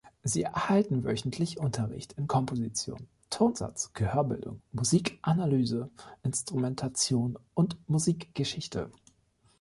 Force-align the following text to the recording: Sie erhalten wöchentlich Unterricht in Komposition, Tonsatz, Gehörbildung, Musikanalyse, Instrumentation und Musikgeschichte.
Sie 0.23 0.41
erhalten 0.41 1.03
wöchentlich 1.03 1.59
Unterricht 1.59 2.13
in 2.13 2.25
Komposition, 2.27 3.07
Tonsatz, 3.29 3.93
Gehörbildung, 3.93 4.63
Musikanalyse, 4.71 5.91
Instrumentation 6.23 7.37
und 7.53 7.77
Musikgeschichte. 7.87 8.89